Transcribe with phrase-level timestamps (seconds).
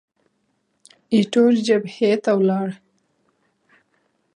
[1.13, 2.67] ایټور جبهې ته ولاړ.